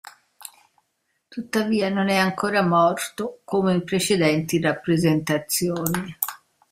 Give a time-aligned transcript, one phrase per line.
[1.29, 6.17] Tuttavia non è ancora morto, come in precedenti rappresentazioni.